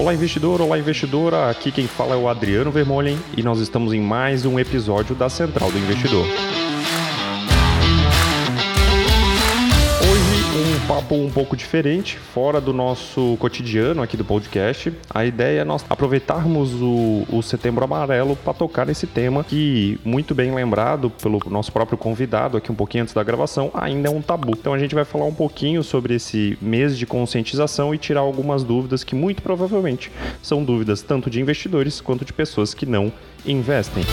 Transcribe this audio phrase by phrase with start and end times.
[0.00, 1.50] Olá, investidor, olá, investidora.
[1.50, 5.28] Aqui quem fala é o Adriano Vermolhen e nós estamos em mais um episódio da
[5.28, 6.24] Central do Investidor.
[10.86, 14.92] Papo um pouco diferente, fora do nosso cotidiano aqui do podcast.
[15.08, 20.34] A ideia é nós aproveitarmos o, o Setembro Amarelo para tocar nesse tema que, muito
[20.34, 24.20] bem lembrado pelo nosso próprio convidado aqui um pouquinho antes da gravação, ainda é um
[24.20, 24.52] tabu.
[24.52, 28.64] Então a gente vai falar um pouquinho sobre esse mês de conscientização e tirar algumas
[28.64, 30.10] dúvidas que muito provavelmente
[30.42, 33.12] são dúvidas tanto de investidores quanto de pessoas que não
[33.46, 34.04] investem.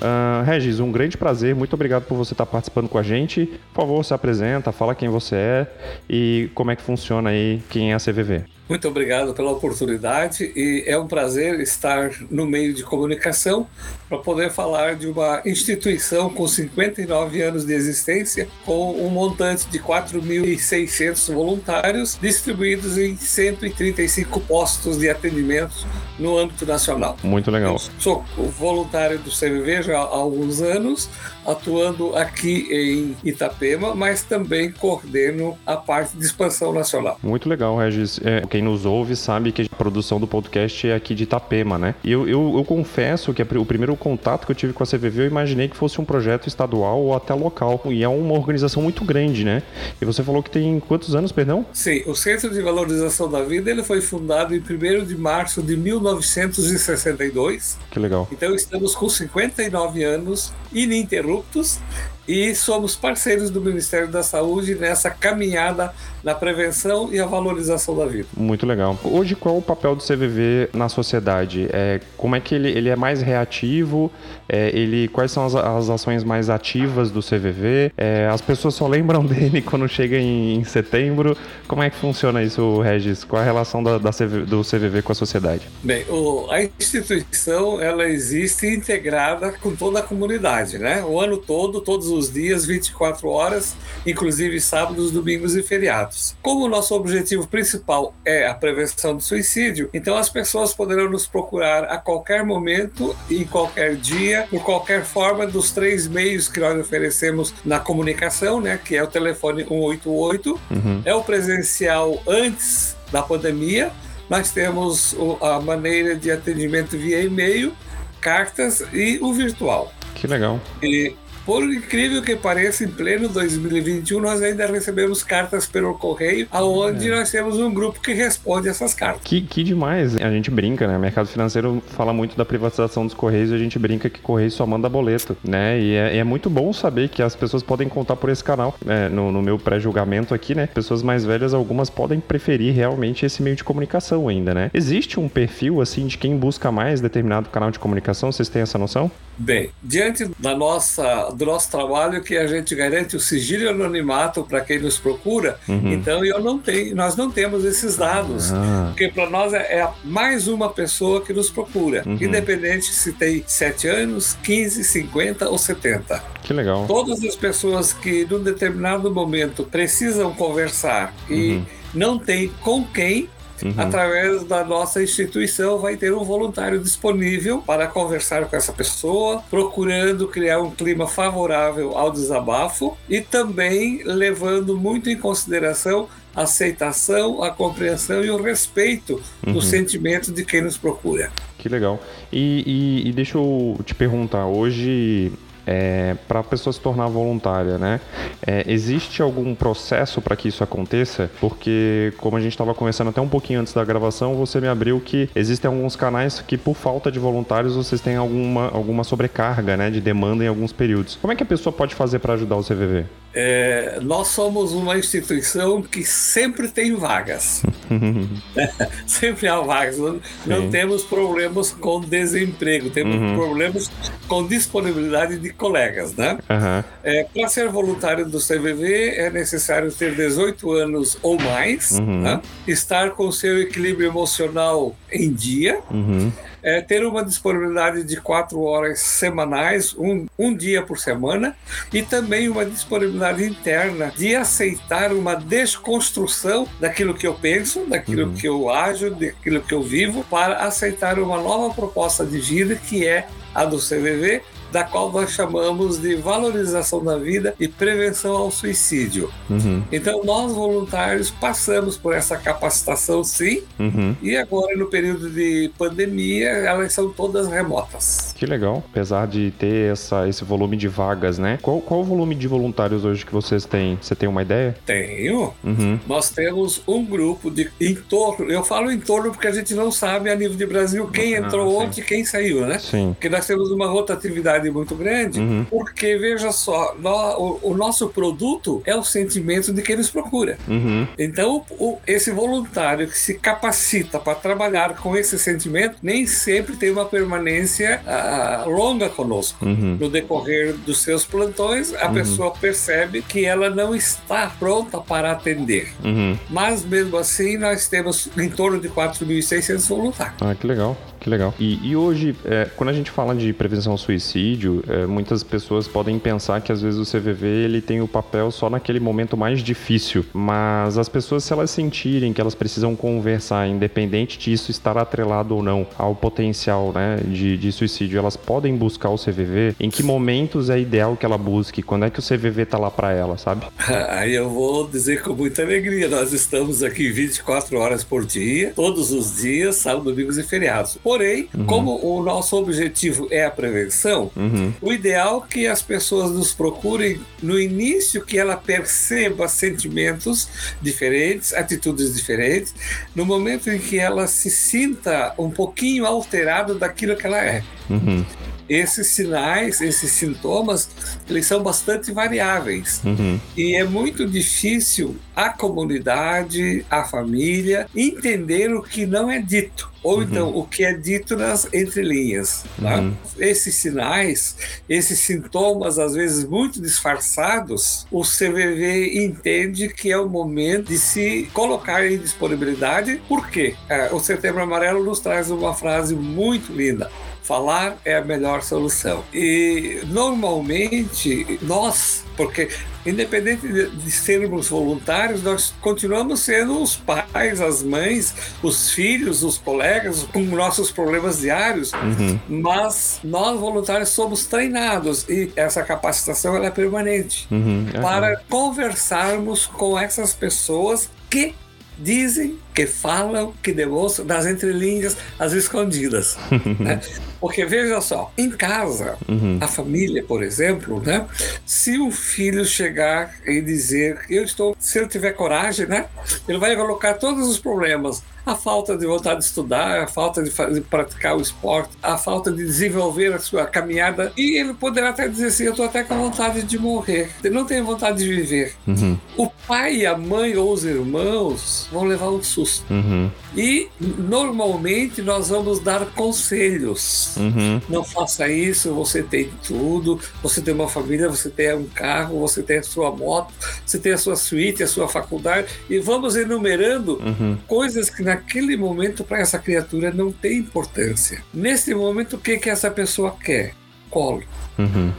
[0.00, 3.46] Uh, Regis, um grande prazer, muito obrigado por você estar participando com a gente.
[3.74, 5.66] Por favor, se apresenta, fala quem você é
[6.08, 8.44] e como é que funciona aí, quem é a CVV.
[8.70, 13.66] Muito obrigado pela oportunidade e é um prazer estar no meio de comunicação
[14.08, 19.80] para poder falar de uma instituição com 59 anos de existência, com um montante de
[19.80, 25.84] 4.600 voluntários distribuídos em 135 postos de atendimento
[26.16, 27.16] no âmbito nacional.
[27.24, 27.72] Muito legal.
[27.72, 28.24] Eu sou
[28.56, 31.10] voluntário do CVV já há alguns anos,
[31.50, 37.18] atuando aqui em Itapema, mas também coordeno a parte de expansão nacional.
[37.22, 38.20] Muito legal, Regis.
[38.24, 41.94] É, quem nos ouve sabe que produção do podcast é aqui de Itapema, né?
[42.04, 45.22] E eu, eu, eu confesso que o primeiro contato que eu tive com a CVV,
[45.22, 47.80] eu imaginei que fosse um projeto estadual ou até local.
[47.86, 49.62] E é uma organização muito grande, né?
[49.98, 51.64] E você falou que tem quantos anos, perdão?
[51.72, 55.78] Sim, o Centro de Valorização da Vida ele foi fundado em 1 de março de
[55.78, 57.78] 1962.
[57.90, 58.28] Que legal.
[58.30, 61.80] Então estamos com 59 anos ininterruptos
[62.26, 68.06] e somos parceiros do Ministério da Saúde nessa caminhada na prevenção e a valorização da
[68.06, 68.28] vida.
[68.36, 68.98] Muito legal.
[69.02, 71.68] Hoje, qual é o papel do CVV na sociedade?
[71.72, 74.12] É, como é que ele, ele é mais reativo?
[74.48, 77.92] É, ele, quais são as, as, ações mais ativas do CVV?
[77.96, 81.36] É, as pessoas só lembram dele quando chega em, em, setembro.
[81.66, 83.24] Como é que funciona isso, Regis?
[83.24, 85.68] Qual a relação da, da CV, do CVV com a sociedade?
[85.82, 91.02] Bem, o, a instituição ela existe integrada com toda a comunidade, né?
[91.04, 93.76] O ano todo, todos os dias, 24 horas,
[94.06, 96.36] inclusive sábados, domingos e feriados.
[96.42, 101.26] Como o nosso objetivo principal é a prevenção do suicídio, então as pessoas poderão nos
[101.26, 106.78] procurar a qualquer momento, em qualquer dia, por qualquer forma dos três meios que nós
[106.78, 111.02] oferecemos na comunicação, né, que é o telefone 188, uhum.
[111.04, 113.90] é o presencial antes da pandemia,
[114.28, 117.72] nós temos a maneira de atendimento via e-mail,
[118.20, 119.92] cartas e o virtual.
[120.14, 120.60] Que legal.
[120.82, 127.08] E por incrível que pareça, em pleno 2021, nós ainda recebemos cartas pelo correio, aonde
[127.08, 127.16] é.
[127.16, 129.22] nós temos um grupo que responde essas cartas.
[129.24, 130.16] Que, que demais.
[130.16, 130.96] A gente brinca, né?
[130.96, 134.50] O mercado financeiro fala muito da privatização dos correios e a gente brinca que correio
[134.50, 135.80] só manda boleto, né?
[135.80, 138.74] E é, é muito bom saber que as pessoas podem contar por esse canal.
[138.84, 139.08] Né?
[139.08, 140.66] No, no meu pré-julgamento aqui, né?
[140.66, 144.70] Pessoas mais velhas, algumas podem preferir realmente esse meio de comunicação ainda, né?
[144.72, 148.30] Existe um perfil, assim, de quem busca mais determinado canal de comunicação?
[148.30, 149.10] Vocês têm essa noção?
[149.36, 154.44] Bem, diante da nossa, do nosso trabalho que a gente garante o sigilo e anonimato
[154.44, 155.92] para quem nos procura, uhum.
[155.92, 158.86] então eu não tenho, nós não temos esses dados, ah.
[158.88, 162.18] porque para nós é, é, mais uma pessoa que nos procura, uhum.
[162.20, 166.22] independente se tem 7 anos, 15, 50 ou 70.
[166.42, 166.86] Que legal.
[166.86, 171.66] Todas as pessoas que num determinado momento precisam conversar e uhum.
[171.94, 173.28] não tem com quem
[173.62, 173.74] Uhum.
[173.76, 180.28] Através da nossa instituição, vai ter um voluntário disponível para conversar com essa pessoa, procurando
[180.28, 187.50] criar um clima favorável ao desabafo e também levando muito em consideração a aceitação, a
[187.50, 189.52] compreensão e o respeito uhum.
[189.52, 191.30] do sentimento de quem nos procura.
[191.58, 192.00] Que legal.
[192.32, 195.32] E, e, e deixa eu te perguntar, hoje
[195.70, 198.00] é, para a pessoa se tornar voluntária, né?
[198.44, 201.30] É, existe algum processo para que isso aconteça?
[201.40, 205.00] Porque, como a gente estava conversando até um pouquinho antes da gravação, você me abriu
[205.00, 209.90] que existem alguns canais que, por falta de voluntários, vocês têm alguma, alguma sobrecarga, né,
[209.90, 211.16] de demanda em alguns períodos.
[211.20, 213.04] Como é que a pessoa pode fazer para ajudar o CVV?
[213.32, 217.62] É, nós somos uma instituição que sempre tem vagas.
[219.06, 219.98] sempre há vagas.
[219.98, 223.36] Não, não, temos problemas com desemprego, temos uhum.
[223.36, 223.90] problemas
[224.26, 226.14] com disponibilidade de colegas.
[226.14, 226.38] Né?
[226.48, 226.84] Uhum.
[227.04, 232.22] É, Para ser voluntário do CVV é necessário ter 18 anos ou mais, uhum.
[232.22, 232.40] né?
[232.66, 235.78] estar com seu equilíbrio emocional em dia.
[235.90, 241.56] Uhum é, ter uma disponibilidade de quatro horas semanais, um, um dia por semana,
[241.92, 248.34] e também uma disponibilidade interna de aceitar uma desconstrução daquilo que eu penso, daquilo uhum.
[248.34, 253.06] que eu ajo, daquilo que eu vivo, para aceitar uma nova proposta de vida que
[253.06, 258.50] é a do CVV, da qual nós chamamos de valorização da vida e prevenção ao
[258.50, 259.30] suicídio.
[259.48, 259.82] Uhum.
[259.90, 264.14] Então, nós voluntários passamos por essa capacitação, sim, uhum.
[264.22, 268.34] e agora, no período de pandemia, elas são todas remotas.
[268.36, 271.58] Que legal, apesar de ter essa, esse volume de vagas, né?
[271.60, 273.98] Qual, qual o volume de voluntários hoje que vocês têm?
[274.00, 274.76] Você tem uma ideia?
[274.86, 275.52] Tenho.
[275.62, 275.98] Uhum.
[276.06, 279.90] Nós temos um grupo de em torno, eu falo em torno porque a gente não
[279.90, 282.78] sabe a nível de Brasil quem ah, entrou ah, onde e quem saiu, né?
[282.78, 283.12] Sim.
[283.12, 285.64] Porque nós temos uma rotatividade muito grande, uhum.
[285.70, 290.58] porque veja só, nós, o, o, nosso produto é o sentimento de quem nos procura.
[290.66, 291.06] Uhum.
[291.16, 296.90] Então, o, esse voluntário que se capacita para trabalhar com esse sentimento nem sempre tem
[296.90, 299.64] uma permanência uh, longa conosco.
[299.64, 299.96] Uhum.
[300.00, 302.14] No decorrer dos seus plantões, a uhum.
[302.14, 305.92] pessoa percebe que ela não está pronta para atender.
[306.04, 306.36] Uhum.
[306.48, 310.36] Mas mesmo assim, nós temos em torno de 4.600 voluntários.
[310.40, 310.96] Ah, que legal.
[311.20, 311.54] Que legal.
[311.60, 315.86] E, e hoje, é, quando a gente fala de prevenção ao suicídio, é, muitas pessoas
[315.86, 319.62] podem pensar que às vezes o CVV ele tem o papel só naquele momento mais
[319.62, 320.24] difícil.
[320.32, 325.62] Mas as pessoas, se elas sentirem que elas precisam conversar, independente disso estar atrelado ou
[325.62, 329.74] não ao potencial né, de, de suicídio, elas podem buscar o CVV.
[329.78, 331.82] Em que momentos é ideal que ela busque?
[331.82, 333.66] Quando é que o CVV tá lá para ela, sabe?
[334.08, 336.08] Aí eu vou dizer com muita alegria.
[336.08, 340.98] Nós estamos aqui 24 horas por dia, todos os dias, sábado, domingos e feriados.
[341.10, 341.66] Porém, uhum.
[341.66, 344.72] como o nosso objetivo é a prevenção, uhum.
[344.80, 350.48] o ideal é que as pessoas nos procurem no início que ela perceba sentimentos
[350.80, 352.72] diferentes, atitudes diferentes,
[353.12, 357.64] no momento em que ela se sinta um pouquinho alterada daquilo que ela é.
[357.90, 358.24] Uhum
[358.70, 360.88] esses sinais, esses sintomas,
[361.28, 363.02] eles são bastante variáveis.
[363.04, 363.40] Uhum.
[363.56, 369.90] E é muito difícil a comunidade, a família, entender o que não é dito.
[370.04, 370.22] Ou uhum.
[370.22, 372.64] então o que é dito nas entrelinhas.
[372.80, 373.00] Tá?
[373.00, 373.14] Uhum.
[373.38, 374.56] Esses sinais,
[374.88, 381.50] esses sintomas, às vezes muito disfarçados, o CVV entende que é o momento de se
[381.52, 383.20] colocar em disponibilidade.
[383.28, 383.74] Por quê?
[383.88, 387.10] É, o Setembro Amarelo nos traz uma frase muito linda
[387.42, 389.24] falar é a melhor solução.
[389.32, 392.68] E normalmente nós, porque
[393.04, 400.24] independente de, sermos voluntários, nós continuamos sendo os pais, as mães, os filhos, os colegas,
[400.32, 402.38] com nossos problemas diários, uhum.
[402.48, 407.86] mas nós voluntários somos treinados e essa capacitação ela é permanente uhum.
[408.02, 411.54] para conversarmos com essas pessoas que
[412.00, 416.36] dizem, que falam, que demonstram das entrelinhas, as escondidas.
[416.80, 417.00] né?
[417.40, 419.58] Porque veja só, em casa, uhum.
[419.60, 421.26] a família, por exemplo, né?
[421.64, 426.06] Se o filho chegar e dizer, eu estou, se ele tiver coragem, né?
[426.48, 430.50] Ele vai colocar todos os problemas a falta de vontade de estudar, a falta de,
[430.50, 434.32] fazer, de praticar o esporte, a falta de desenvolver a sua caminhada.
[434.36, 437.64] E ele poderá até dizer assim: Eu estou até com vontade de morrer, eu não
[437.64, 438.74] tenho vontade de viver.
[438.86, 439.16] Uhum.
[439.36, 442.92] O pai, a mãe ou os irmãos vão levar um susto.
[442.92, 443.30] Uhum.
[443.56, 447.36] E normalmente nós vamos dar conselhos.
[447.36, 447.80] Uhum.
[447.88, 452.62] Não faça isso, você tem tudo, você tem uma família, você tem um carro, você
[452.62, 453.52] tem a sua moto,
[453.84, 457.58] você tem a sua suíte, a sua faculdade, e vamos enumerando uhum.
[457.66, 461.42] coisas que naquele momento para essa criatura não tem importância.
[461.52, 463.74] Nesse momento, o que, que essa pessoa quer?
[464.08, 464.42] Colo.
[464.78, 465.12] Uhum.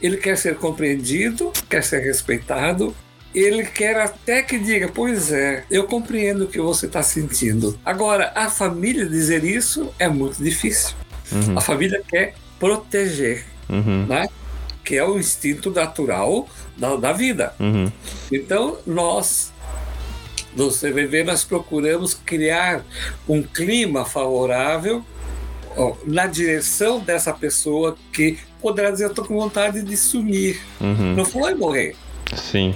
[0.00, 2.94] Ele quer ser compreendido, quer ser respeitado,
[3.34, 7.78] ele quer até que diga: Pois é, eu compreendo o que você está sentindo.
[7.84, 10.94] Agora, a família dizer isso é muito difícil.
[11.30, 11.56] Uhum.
[11.56, 14.06] A família quer proteger, uhum.
[14.06, 14.26] né?
[14.84, 17.54] que é o instinto natural da, da vida.
[17.58, 17.90] Uhum.
[18.30, 19.53] Então, nós
[20.54, 22.84] do CVV, nós procuramos criar
[23.28, 25.04] um clima favorável
[26.06, 30.60] na direção dessa pessoa que poderá dizer: Eu estou com vontade de sumir.
[30.80, 31.14] Uhum.
[31.14, 31.96] Não falou em morrer.
[32.36, 32.74] Sim.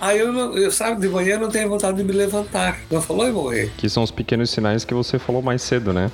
[0.00, 2.80] Aí eu, eu sabe, de manhã não tenho vontade de me levantar.
[2.90, 3.70] Não falou em morrer.
[3.76, 6.10] Que são os pequenos sinais que você falou mais cedo, né?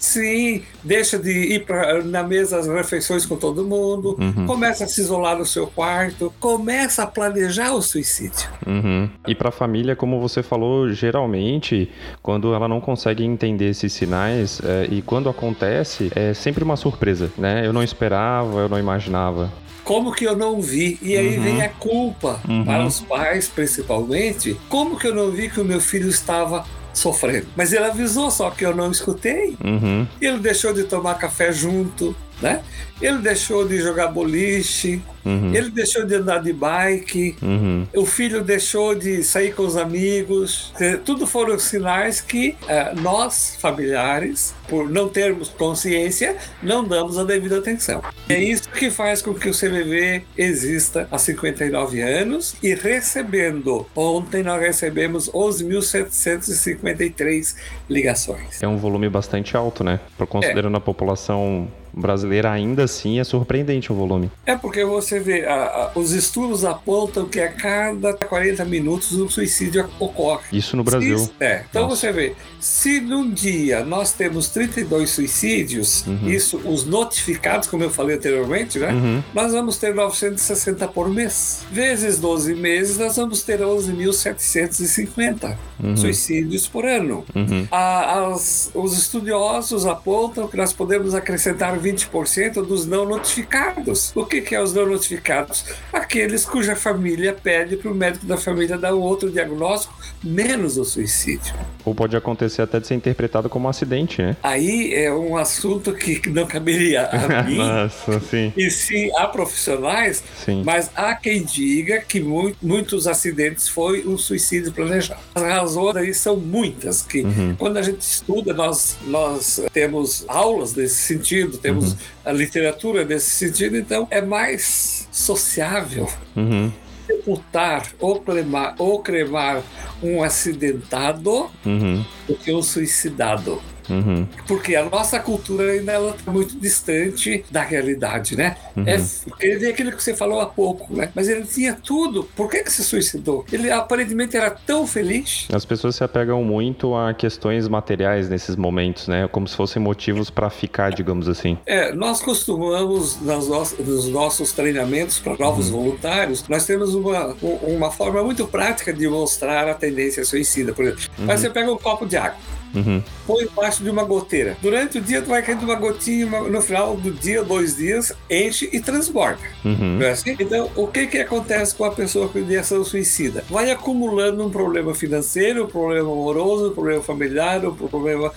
[0.00, 4.46] Sim, deixa de ir pra, na mesa as refeições com todo mundo, uhum.
[4.46, 8.48] começa a se isolar no seu quarto, começa a planejar o suicídio.
[8.66, 9.10] Uhum.
[9.28, 11.90] E para a família, como você falou, geralmente,
[12.22, 17.30] quando ela não consegue entender esses sinais é, e quando acontece, é sempre uma surpresa,
[17.36, 17.66] né?
[17.66, 19.52] Eu não esperava, eu não imaginava
[19.82, 20.98] como que eu não vi?
[21.02, 21.42] E aí uhum.
[21.42, 22.64] vem a culpa uhum.
[22.64, 24.56] para os pais, principalmente.
[24.68, 27.46] Como que eu não vi que o meu filho estava sofrendo?
[27.56, 29.56] Mas ele avisou, só que eu não escutei.
[29.62, 30.06] Uhum.
[30.20, 32.14] Ele deixou de tomar café junto.
[32.40, 32.62] Né?
[33.00, 35.54] Ele deixou de jogar boliche, uhum.
[35.54, 37.86] ele deixou de andar de bike, uhum.
[37.96, 40.74] o filho deixou de sair com os amigos.
[41.04, 47.56] Tudo foram sinais que uh, nós, familiares, por não termos consciência, não damos a devida
[47.58, 48.02] atenção.
[48.28, 54.42] É isso que faz com que o CVV exista há 59 anos e recebendo, ontem
[54.42, 57.56] nós recebemos 11.753
[57.88, 58.62] ligações.
[58.62, 59.98] É um volume bastante alto, né?
[60.28, 60.78] Considerando é.
[60.78, 64.30] a população brasileira, ainda assim é surpreendente o volume.
[64.46, 69.28] É porque você vê, a, a, os estudos apontam que a cada 40 minutos um
[69.28, 70.44] suicídio ocorre.
[70.52, 71.18] Isso no Brasil.
[71.18, 71.64] Se, é.
[71.68, 71.96] Então Nossa.
[71.96, 76.28] você vê, se num dia nós temos 32 suicídios, uhum.
[76.28, 78.92] isso os notificados, como eu falei anteriormente, né?
[78.92, 79.22] Uhum.
[79.34, 81.64] Nós vamos ter 960 por mês.
[81.70, 85.96] Vezes 12 meses, nós vamos ter 11.750 uhum.
[85.96, 87.24] suicídios por ano.
[87.34, 87.66] Uhum.
[87.70, 94.12] A, as, os estudiosos apontam que nós podemos acrescentar 20% dos não notificados.
[94.14, 95.64] O que, que é os não notificados?
[96.10, 101.54] Aqueles cuja família pede para o médico da família dar outro diagnóstico, menos o suicídio.
[101.84, 104.36] Ou pode acontecer até de ser interpretado como um acidente, né?
[104.42, 107.58] Aí é um assunto que não caberia a mim.
[107.58, 108.52] Nossa, sim.
[108.56, 110.64] E sim a profissionais, sim.
[110.64, 115.20] mas há quem diga que mu muitos acidentes foi um suicídio planejado.
[115.32, 117.54] As razões aí são muitas, que uhum.
[117.56, 121.98] quando a gente estuda, nós, nós temos aulas nesse sentido, temos uhum.
[122.24, 126.08] a literatura nesse sentido, então é mais sociável.
[126.36, 126.70] Uhum
[127.10, 129.62] sepultar ou cremar, ou cremar
[130.02, 132.04] um acidentado uhum.
[132.26, 133.60] do que um suicidado.
[133.88, 134.26] Uhum.
[134.46, 138.56] Porque a nossa cultura ainda está muito distante da realidade, né?
[138.76, 138.84] Uhum.
[138.86, 139.00] É,
[139.40, 141.10] ele é aquilo que você falou há pouco, né?
[141.14, 142.24] Mas ele tinha tudo.
[142.36, 143.44] Por que, que se suicidou?
[143.52, 145.48] Ele aparentemente era tão feliz.
[145.52, 149.28] As pessoas se apegam muito a questões materiais nesses momentos, né?
[149.28, 151.58] Como se fossem motivos para ficar, digamos assim.
[151.66, 155.82] É, nós costumamos, nas no nos nossos treinamentos para novos uhum.
[155.82, 160.72] voluntários, nós temos uma, uma forma muito prática de mostrar a tendência suicida.
[160.72, 161.26] Por exemplo, uhum.
[161.26, 162.38] você pega um copo de água.
[162.74, 163.02] Uhum.
[163.26, 164.56] Põe embaixo de uma goteira.
[164.62, 168.68] Durante o dia, tu vai caindo uma gotinha, no final do dia, dois dias, enche
[168.72, 169.40] e transborda.
[169.64, 169.98] Uhum.
[169.98, 170.36] Não é assim?
[170.38, 173.44] Então, o que que acontece com a pessoa com ideação suicida?
[173.50, 178.32] Vai acumulando um problema financeiro, um problema amoroso, um problema familiar, um problema...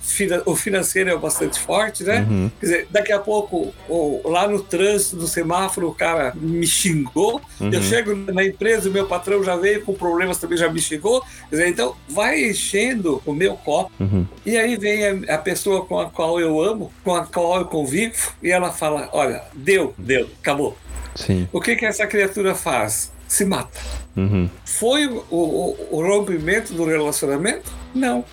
[0.46, 2.26] O financeiro é bastante forte, né?
[2.30, 2.52] Uhum.
[2.60, 3.74] Quer dizer, daqui a pouco,
[4.26, 7.42] lá no trânsito, no semáforo, o cara me xingou.
[7.60, 7.82] Eu uhum.
[7.82, 11.22] chego na empresa, o meu patrão já veio com problemas, também já me xingou.
[11.50, 13.92] Quer dizer, então, vai enchendo o meu copo.
[14.00, 14.23] Uhum.
[14.46, 17.66] E aí vem a, a, pessoa com a qual eu amo, com a qual eu
[17.66, 20.78] convivo, e ela fala: Olha, deu, deu, acabou.
[21.16, 21.48] Sim.
[21.52, 23.12] O que, que essa criatura faz?
[23.28, 23.80] Se mata.
[24.16, 24.50] Uhum.
[24.66, 27.72] Foi o, o, o rompimento do relacionamento?
[27.94, 28.24] Não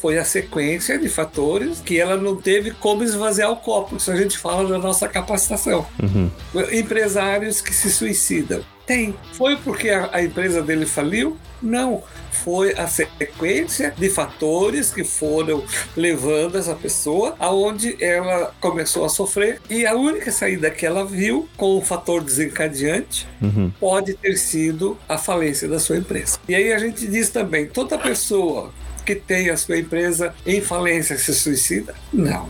[0.00, 3.96] foi a sequência de fatores que ela não teve como esvaziar o copo.
[3.96, 5.86] Isso a gente fala da nossa capacitação.
[6.02, 6.30] Uhum.
[6.72, 8.62] Empresários que se suicidam.
[8.90, 9.14] Tem.
[9.34, 11.36] Foi porque a, a empresa dele faliu?
[11.62, 15.62] Não foi a sequência de fatores que foram
[15.96, 21.48] levando essa pessoa aonde ela começou a sofrer e a única saída que ela viu
[21.56, 23.70] com o fator desencadeante uhum.
[23.78, 26.40] pode ter sido a falência da sua empresa.
[26.48, 28.72] E aí a gente diz também, toda pessoa
[29.06, 31.94] que tem a sua empresa em falência se suicida?
[32.12, 32.48] Não.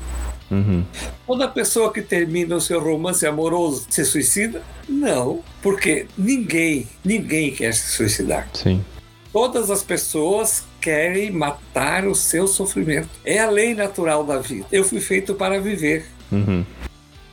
[0.50, 0.84] Uhum.
[1.26, 4.62] Toda pessoa que termina o seu romance amoroso se suicida?
[4.88, 8.48] Não, porque ninguém, ninguém quer se suicidar.
[8.52, 8.84] Sim.
[9.32, 13.08] Todas as pessoas querem matar o seu sofrimento.
[13.24, 14.66] É a lei natural da vida.
[14.72, 16.06] Eu fui feito para viver.
[16.32, 16.64] Uhum.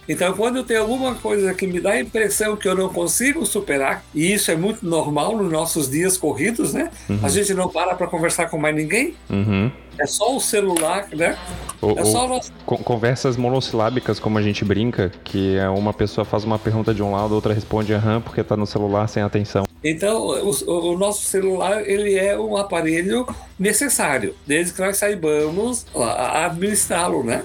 [0.07, 3.45] Então, quando eu tenho alguma coisa que me dá a impressão que eu não consigo
[3.45, 6.89] superar, e isso é muito normal nos nossos dias corridos, né?
[7.09, 7.19] Uhum.
[7.21, 9.15] A gente não para para conversar com mais ninguém.
[9.29, 9.69] Uhum.
[9.99, 11.37] É só o celular, né?
[11.81, 12.51] Ou, é só o nosso...
[12.65, 17.11] Conversas monossilábicas, como a gente brinca, que é uma pessoa faz uma pergunta de um
[17.11, 19.65] lado, outra responde aham, porque está no celular sem atenção.
[19.83, 27.23] Então, o, o, nosso celular ele é um aparelho necessário, desde que nós saibamos administrá-lo,
[27.23, 27.43] né?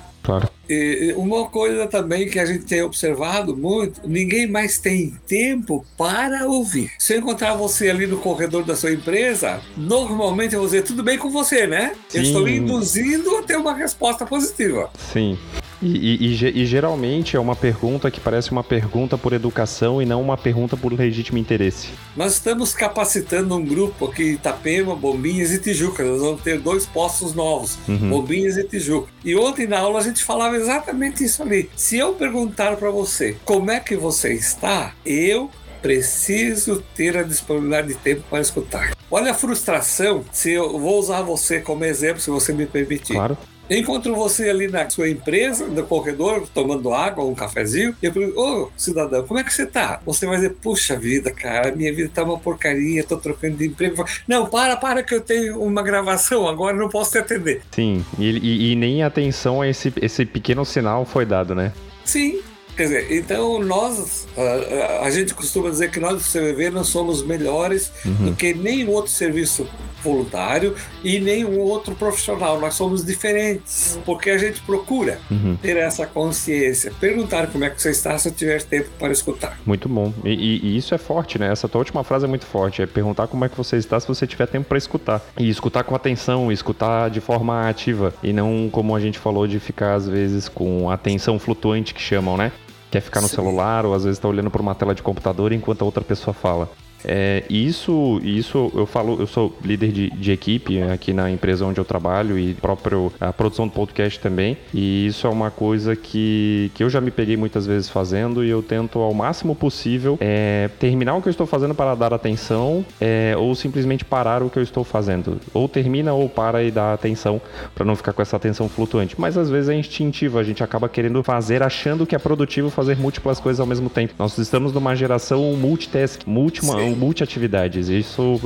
[0.68, 6.46] E uma coisa também que a gente tem observado muito, ninguém mais tem tempo para
[6.46, 6.90] ouvir.
[6.98, 11.02] Se eu encontrar você ali no corredor da sua empresa, normalmente eu vou dizer, tudo
[11.02, 11.94] bem com você, né?
[12.08, 12.18] Sim.
[12.18, 14.90] Eu estou induzindo a ter uma resposta positiva.
[15.12, 15.38] Sim.
[15.82, 20.22] E, e, e, geralmente é uma pergunta que parece uma pergunta por educação e não
[20.22, 21.88] uma pergunta por legítimo interesse.
[22.16, 26.04] Nós estamos capacitando um grupo aqui em Itapema, Bombinhas e Tijuca.
[26.04, 28.10] Nós vamos ter dois postos novos, uhum.
[28.10, 29.08] Bombinhas e Tijuca.
[29.24, 31.68] E ontem na aula a gente falava exatamente isso ali.
[31.74, 35.50] Se eu perguntar para você como é que você está, eu
[35.82, 38.92] preciso ter a disponibilidade de tempo para escutar.
[39.10, 43.14] Olha a frustração, se eu vou usar você como exemplo, se você me permitir.
[43.14, 43.36] Claro.
[43.78, 48.40] Encontro você ali na sua empresa, no corredor, tomando água, um cafezinho, e eu pergunto,
[48.40, 50.00] ô cidadão, como é que você tá?
[50.04, 54.04] Você vai dizer, puxa vida, cara, minha vida tá uma porcaria, tô trocando de emprego.
[54.26, 57.62] Não, para, para que eu tenho uma gravação, agora não posso te atender.
[57.70, 61.72] Sim, e, e, e nem atenção a esse, esse pequeno sinal foi dado, né?
[62.04, 62.40] Sim,
[62.76, 67.22] Quer dizer, então nós, a, a, gente costuma dizer que nós do CVV não somos
[67.22, 68.30] melhores uhum.
[68.30, 69.68] do que nenhum outro serviço
[70.02, 70.74] voluntário
[71.04, 72.60] e nenhum outro profissional.
[72.60, 75.56] Nós somos diferentes, porque a gente procura uhum.
[75.60, 76.92] ter essa consciência.
[77.00, 79.58] Perguntar como é que você está se eu tiver tempo para escutar.
[79.64, 80.12] Muito bom.
[80.24, 81.50] E, e, e, isso é forte, né?
[81.50, 82.82] Essa tua última frase é muito forte.
[82.82, 85.22] É perguntar como é que você está se você tiver tempo para escutar.
[85.38, 88.12] E escutar com atenção, escutar de forma ativa.
[88.22, 92.36] E não como a gente falou de ficar, às vezes, com atenção flutuante que chamam,
[92.36, 92.50] né?
[92.92, 93.36] Quer ficar no Sim.
[93.36, 96.34] celular ou às vezes está olhando para uma tela de computador enquanto a outra pessoa
[96.34, 96.70] fala.
[97.04, 101.78] É, isso, isso eu falo, eu sou líder de, de, equipe aqui na empresa onde
[101.78, 104.56] eu trabalho e próprio a produção do podcast também.
[104.72, 108.50] E isso é uma coisa que, que eu já me peguei muitas vezes fazendo e
[108.50, 112.84] eu tento ao máximo possível é, terminar o que eu estou fazendo para dar atenção
[113.00, 115.40] é, ou simplesmente parar o que eu estou fazendo.
[115.52, 117.40] Ou termina ou para e dá atenção
[117.74, 119.14] para não ficar com essa atenção flutuante.
[119.18, 122.96] Mas às vezes é instintivo, a gente acaba querendo fazer achando que é produtivo fazer
[122.96, 124.14] múltiplas coisas ao mesmo tempo.
[124.18, 126.64] Nós estamos numa geração multitask, multi,
[126.94, 127.88] multiatividades.
[127.88, 128.40] Isso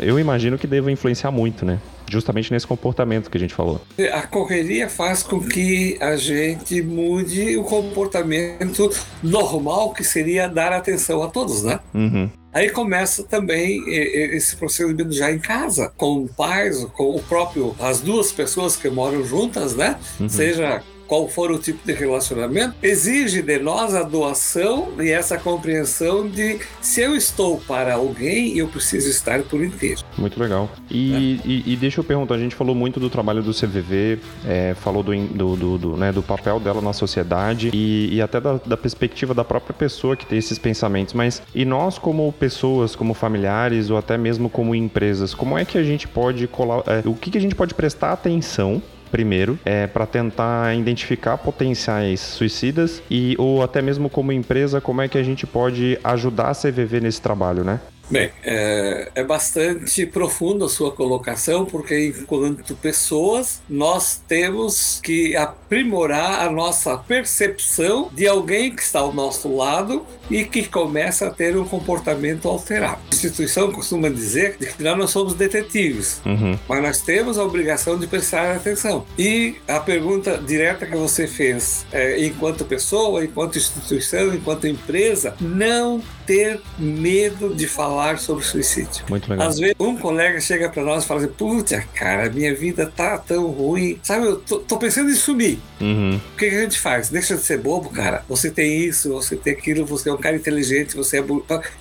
[0.00, 1.78] eu imagino que deva influenciar muito, né?
[2.10, 3.80] Justamente nesse comportamento que a gente falou.
[4.12, 8.90] A correria faz com que a gente mude o comportamento
[9.22, 11.80] normal que seria dar atenção a todos, né?
[11.94, 12.28] Uhum.
[12.52, 18.30] Aí começa também esse procedimento já em casa, com pais, com o próprio, as duas
[18.30, 19.98] pessoas que moram juntas, né?
[20.20, 20.28] Uhum.
[20.28, 26.28] Seja qual for o tipo de relacionamento, exige de nós a doação e essa compreensão
[26.28, 30.00] de se eu estou para alguém, eu preciso estar por inteiro.
[30.16, 30.70] Muito legal.
[30.90, 31.48] E, é.
[31.48, 35.02] e, e deixa eu perguntar, a gente falou muito do trabalho do CVV, é, falou
[35.02, 38.76] do, do, do, do, né, do papel dela na sociedade e, e até da, da,
[38.76, 43.90] perspectiva da própria pessoa que tem esses pensamentos, mas e nós como pessoas, como familiares
[43.90, 47.38] ou até mesmo como empresas, como é que a gente pode, é, o que, que
[47.38, 48.82] a gente pode prestar atenção
[49.12, 55.08] primeiro, é, para tentar identificar potenciais suicidas e ou até mesmo como empresa, como é
[55.08, 57.78] que a gente pode ajudar a CVV nesse trabalho, né?
[58.10, 66.46] Bem, é, é, bastante profunda a sua colocação, porque enquanto pessoas, nós temos que aprimorar
[66.46, 71.56] a nossa percepção de alguém que está ao nosso lado e que começa a ter
[71.56, 73.00] um comportamento alterado.
[73.10, 76.58] A instituição costuma dizer que nós não somos detetives, uhum.
[76.68, 79.06] mas nós temos a obrigação de prestar atenção.
[79.18, 86.02] E a pergunta direta que você fez, é, enquanto pessoa, enquanto instituição, enquanto empresa, não
[86.26, 89.04] ter medo de falar sobre suicídio.
[89.08, 89.48] Muito legal.
[89.48, 93.18] Às vezes, um colega chega para nós e fala assim: Putz, cara, minha vida tá
[93.18, 93.98] tão ruim.
[94.02, 95.58] Sabe, eu tô, tô pensando em sumir.
[95.80, 96.16] Uhum.
[96.16, 97.08] O que, que, a gente faz?
[97.08, 98.24] Deixa de ser bobo, cara.
[98.28, 101.24] Você tem isso, você tem aquilo, você é um cara inteligente, você é.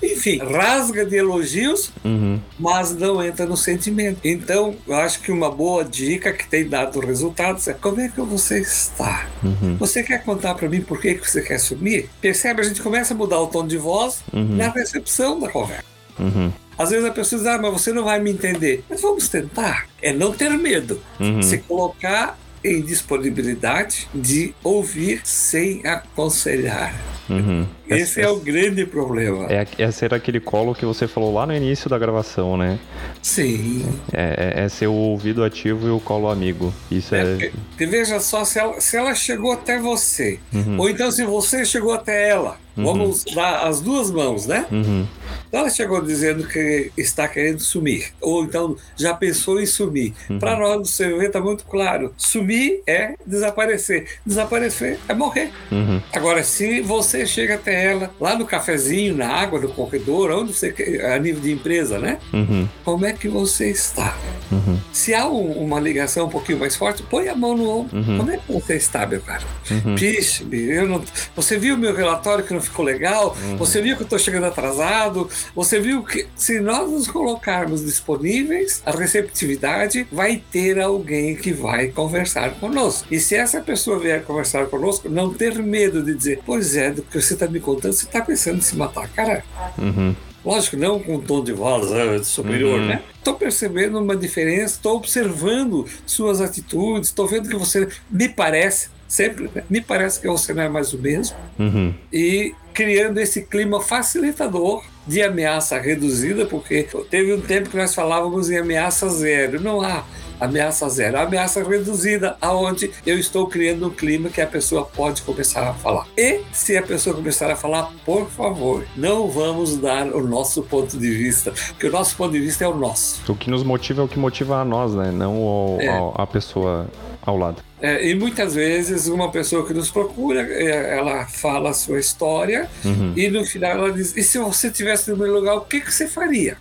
[0.04, 2.40] Enfim, rasga de elogios, uhum.
[2.60, 4.20] mas não entra no sentimento.
[4.24, 8.22] Então, eu acho que uma boa dica que tem dado resultados é: como é que
[8.22, 9.28] você está?
[9.44, 9.78] Uhum.
[9.78, 12.10] Você quer contar para mim por que, que você quer sumir?
[12.20, 12.62] Percebe?
[12.62, 14.56] A gente começa a mudar o tom de voz uhum.
[14.58, 15.84] na recepção da conversa.
[16.20, 16.52] Uhum.
[16.78, 18.84] Às vezes a pessoa diz, ah, mas você não vai me entender.
[18.90, 19.88] Mas vamos tentar.
[20.02, 21.02] É não ter medo.
[21.20, 21.42] Uhum.
[21.42, 26.94] Se colocar em disponibilidade de ouvir sem aconselhar.
[27.30, 27.66] Uhum.
[27.88, 29.48] Esse é, é, o grande problema.
[29.50, 32.78] É, é, ser aquele colo que você falou lá no início da gravação, né?
[33.22, 33.86] Sim.
[34.12, 36.74] É, é, é ser o ouvido ativo e o colo amigo.
[36.90, 37.52] Isso é.
[37.80, 40.80] é veja só se ela, se ela chegou até você, uhum.
[40.80, 42.58] ou então se você chegou até ela.
[42.78, 42.84] Uhum.
[42.86, 44.66] Vamos dar as duas mãos, né?
[44.72, 45.06] Uhum.
[45.52, 50.14] Ela chegou dizendo que está querendo sumir, ou então já pensou em sumir.
[50.30, 50.40] Uhum.
[50.40, 55.52] Para nós do CVV está muito claro: sumir é desaparecer, desaparecer é morrer.
[55.72, 56.02] Uhum.
[56.14, 60.74] Agora, se você chega até ela lá no cafezinho, na água, no corredor, onde você
[61.14, 62.20] a nível de empresa, né?
[62.32, 62.68] Uhum.
[62.86, 64.18] Como é que você está?
[64.52, 64.80] Uhum.
[64.94, 68.04] Se há um, uma ligação um pouquinho mais forte, põe a mão no ombro.
[68.18, 69.44] Como é que você está, meu cara?
[69.70, 69.96] Uhum.
[69.96, 71.04] Pixe, eu não...
[71.36, 73.36] você viu o meu relatório que não ficou legal?
[73.44, 73.58] Uhum.
[73.58, 75.30] Você viu que eu estou chegando atrasado?
[75.56, 81.88] Você viu que se nós nos colocarmos disponíveis, a receptividade vai ter alguém que vai
[81.88, 83.08] conversar conosco.
[83.12, 87.02] E se essa pessoa vier conversar conosco, não ter medo de dizer, pois é, do
[87.02, 89.44] que você está me contando, você está pensando em se matar, cara.
[89.78, 90.16] Uhum.
[90.44, 92.88] Lógico, não com um tom de voz né, superior, uhum.
[92.88, 93.04] né?
[93.16, 99.52] Estou percebendo uma diferença, estou observando suas atitudes, estou vendo que você me parece, sempre,
[99.54, 99.62] né?
[99.70, 101.36] me parece que você não é mais o mesmo.
[101.60, 101.94] Uhum.
[102.14, 108.50] E criando esse clima facilitador de ameaça reduzida, porque teve um tempo que nós falávamos
[108.50, 109.60] em ameaça zero.
[109.60, 110.06] Não há
[110.42, 111.20] ameaça zero.
[111.20, 116.08] Ameaça reduzida, aonde eu estou criando um clima que a pessoa pode começar a falar.
[116.18, 120.98] E se a pessoa começar a falar, por favor, não vamos dar o nosso ponto
[120.98, 123.22] de vista, porque o nosso ponto de vista é o nosso.
[123.32, 125.12] O que nos motiva é o que motiva a nós, né?
[125.12, 125.88] Não é.
[125.88, 126.88] a, a pessoa
[127.22, 127.62] ao lado.
[127.82, 132.70] É, e muitas vezes uma pessoa que nos procura, é, ela fala a sua história
[132.86, 133.14] uhum.
[133.16, 135.92] e no final ela diz: e se você tivesse no meu lugar, o que, que
[135.92, 136.58] você faria?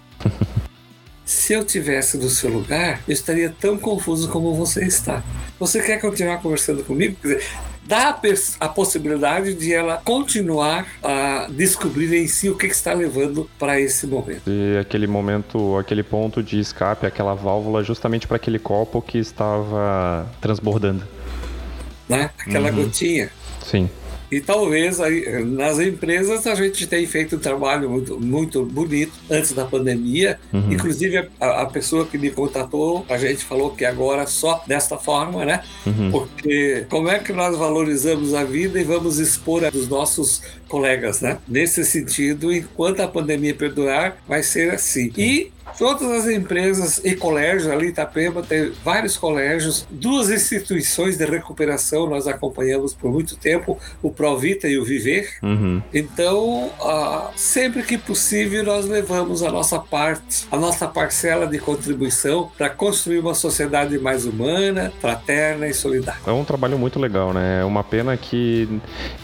[1.30, 5.22] Se eu tivesse no seu lugar, eu estaria tão confuso como você está.
[5.60, 7.16] Você quer continuar conversando comigo?
[7.22, 7.46] Quer dizer,
[7.84, 8.20] dá a,
[8.64, 13.80] a, possibilidade de ela continuar a descobrir em si o que, que está levando para
[13.80, 14.42] esse momento.
[14.48, 20.28] E aquele momento, aquele ponto de escape, aquela válvula, justamente para aquele copo que estava
[20.40, 21.04] transbordando.
[22.08, 22.30] Né?
[22.40, 22.86] Aquela uhum.
[22.86, 23.30] gotinha.
[23.64, 23.88] Sim.
[24.30, 29.52] E talvez aí, nas empresas a gente tenha feito um trabalho muito, muito bonito antes
[29.52, 30.38] da pandemia.
[30.52, 30.72] Uhum.
[30.72, 35.44] Inclusive, a, a, pessoa que me contatou, a gente falou que agora só desta forma,
[35.44, 35.62] né?
[35.86, 36.10] Uhum.
[36.10, 41.20] Porque como é que nós valorizamos a vida e vamos expor a dos nossos colegas,
[41.20, 41.38] né?
[41.48, 45.12] Nesse sentido, enquanto a pandemia perdurar, vai ser assim.
[45.16, 51.24] E Todas as empresas e colégios ali em Itapema, tem vários colégios, duas instituições de
[51.24, 55.38] recuperação nós acompanhamos por muito tempo, o Provita e o Viver.
[55.42, 55.80] Uhum.
[55.94, 62.52] Então, uh, sempre que possível, nós levamos a nossa parte, a nossa parcela de contribuição
[62.58, 66.20] para construir uma sociedade mais humana, fraterna e solidária.
[66.26, 67.62] É um trabalho muito legal, né?
[67.62, 68.68] É uma pena que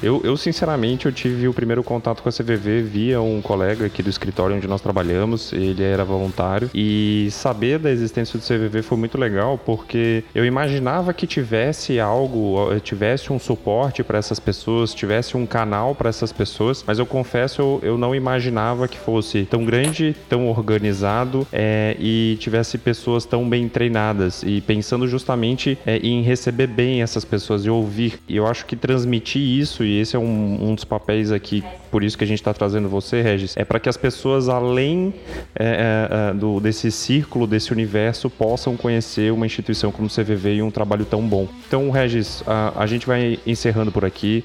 [0.03, 4.03] eu, eu sinceramente, eu tive o primeiro contato com a CVV via um colega aqui
[4.03, 5.53] do escritório onde nós trabalhamos.
[5.53, 11.13] Ele era voluntário e saber da existência do CVV foi muito legal porque eu imaginava
[11.13, 16.85] que tivesse algo, tivesse um suporte para essas pessoas, tivesse um canal para essas pessoas,
[16.87, 22.37] mas eu confesso eu, eu não imaginava que fosse tão grande, tão organizado é, e
[22.41, 27.71] tivesse pessoas tão bem treinadas e pensando justamente é, em receber bem essas pessoas e
[27.71, 28.21] ouvir.
[28.29, 32.03] E eu acho que transmitir isso e esse é um, um dos papéis aqui, por
[32.05, 35.15] isso que a gente está trazendo você, Regis, é para que as pessoas além
[35.55, 40.63] é, é do, desse círculo, desse universo, possam conhecer uma instituição como o CVV e
[40.63, 41.49] um trabalho tão bom.
[41.67, 44.45] Então, Regis, a, a gente vai encerrando por aqui.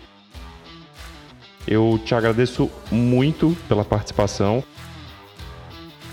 [1.67, 4.63] Eu te agradeço muito pela participação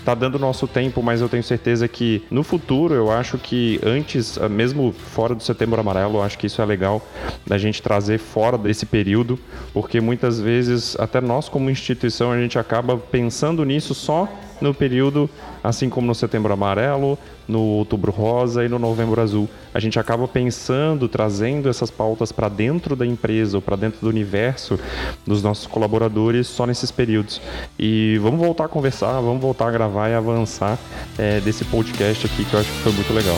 [0.09, 4.39] tá dando nosso tempo, mas eu tenho certeza que no futuro, eu acho que antes,
[4.49, 6.99] mesmo fora do Setembro Amarelo, eu acho que isso é legal
[7.45, 9.37] da gente trazer fora desse período,
[9.71, 14.27] porque muitas vezes, até nós como instituição, a gente acaba pensando nisso só
[14.61, 15.29] no período,
[15.63, 17.17] assim como no Setembro Amarelo,
[17.47, 19.49] no Outubro Rosa e no Novembro Azul.
[19.73, 24.09] A gente acaba pensando, trazendo essas pautas para dentro da empresa ou para dentro do
[24.09, 24.79] universo
[25.25, 27.41] dos nossos colaboradores só nesses períodos.
[27.77, 30.77] E vamos voltar a conversar, vamos voltar a gravar e avançar
[31.17, 33.37] é, desse podcast aqui que eu acho que foi muito legal.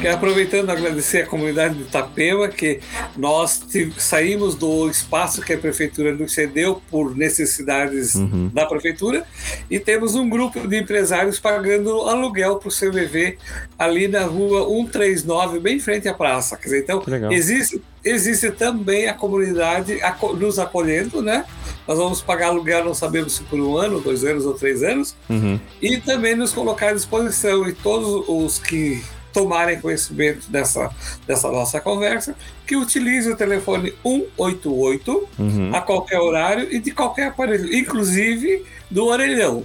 [0.00, 2.80] Quero aproveitando agradecer a comunidade de Itapema, que
[3.18, 3.62] nós
[3.98, 8.50] saímos do espaço que a prefeitura nos cedeu por necessidades uhum.
[8.52, 9.26] da prefeitura
[9.70, 13.36] e temos um grupo de empresários pagando aluguel para o CVV
[13.78, 16.56] ali na rua 139, bem em frente à praça.
[16.56, 20.00] Quer dizer, então, existe, existe também a comunidade
[20.38, 21.44] nos acolhendo, né?
[21.86, 25.14] Nós vamos pagar aluguel, não sabemos se por um ano, dois anos ou três anos,
[25.28, 25.60] uhum.
[25.82, 27.68] e também nos colocar à disposição.
[27.68, 30.90] E todos os que tomarem conhecimento dessa,
[31.26, 35.74] dessa nossa conversa, que utilize o telefone 188 uhum.
[35.74, 39.64] a qualquer horário e de qualquer aparelho, inclusive do orelhão.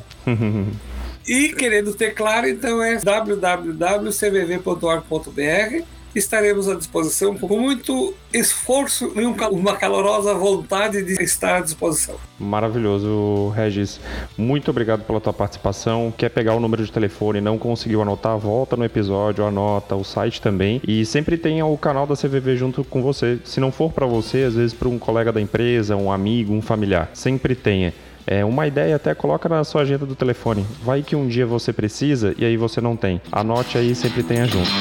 [1.28, 9.76] E querendo ter claro, então é www.cvv.org.br estaremos à disposição com muito esforço e uma
[9.76, 12.16] calorosa vontade de estar à disposição.
[12.40, 14.00] Maravilhoso, Regis.
[14.38, 16.14] Muito obrigado pela tua participação.
[16.18, 20.42] Quer pegar o número de telefone, não conseguiu anotar, volta no episódio, anota o site
[20.42, 23.40] também e sempre tenha o canal da CVV junto com você.
[23.44, 26.62] Se não for para você, às vezes para um colega da empresa, um amigo, um
[26.62, 27.94] familiar, sempre tenha.
[28.28, 30.66] É, uma ideia até coloca na sua agenda do telefone.
[30.84, 33.22] Vai que um dia você precisa e aí você não tem.
[33.32, 34.72] Anote aí, sempre tenha junto.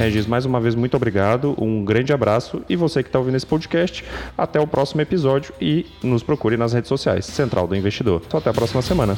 [0.00, 3.44] Regis, mais uma vez, muito obrigado, um grande abraço e você que está ouvindo esse
[3.44, 4.02] podcast,
[4.36, 8.22] até o próximo episódio e nos procure nas redes sociais, Central do Investidor.
[8.30, 9.14] Só até a próxima semana.